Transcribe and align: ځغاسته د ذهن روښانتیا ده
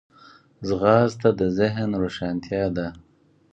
ځغاسته 0.67 1.29
د 1.39 1.41
ذهن 1.57 1.89
روښانتیا 2.01 2.65
ده 2.77 2.87